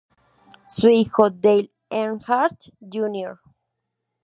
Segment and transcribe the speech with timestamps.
[0.67, 3.37] Su hijo Dale Earnhardt Jr.